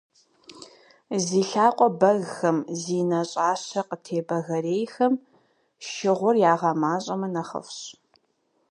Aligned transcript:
Зи 1.25 1.41
лъакъуэ 1.49 1.87
бэгхэм, 1.99 2.57
зи 2.81 2.99
нэщӀащэ 3.09 3.81
къытебэгэрейхэм 3.89 5.13
шыгъур 5.87 6.35
ягъэмащӀэмэ 6.51 7.27
нэхъыфӀщ. 7.33 7.79